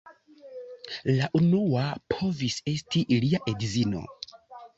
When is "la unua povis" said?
1.17-2.57